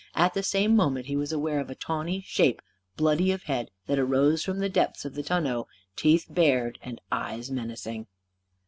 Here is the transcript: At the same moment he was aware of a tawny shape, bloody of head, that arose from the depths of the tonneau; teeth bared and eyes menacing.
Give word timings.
At 0.15 0.33
the 0.33 0.41
same 0.41 0.75
moment 0.75 1.05
he 1.05 1.15
was 1.15 1.31
aware 1.31 1.59
of 1.59 1.69
a 1.69 1.75
tawny 1.75 2.21
shape, 2.21 2.63
bloody 2.97 3.31
of 3.31 3.43
head, 3.43 3.69
that 3.85 3.99
arose 3.99 4.43
from 4.43 4.57
the 4.57 4.67
depths 4.67 5.05
of 5.05 5.13
the 5.13 5.21
tonneau; 5.21 5.67
teeth 5.95 6.25
bared 6.27 6.79
and 6.81 6.99
eyes 7.11 7.51
menacing. 7.51 8.07